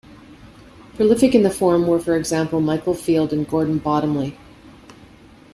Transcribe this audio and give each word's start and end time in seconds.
Prolific 0.95 1.35
in 1.35 1.43
the 1.43 1.51
form 1.51 1.85
were, 1.85 1.99
for 1.99 2.15
example, 2.17 2.59
Michael 2.59 2.95
Field 2.95 3.31
and 3.31 3.47
Gordon 3.47 3.77
Bottomley. 3.77 4.35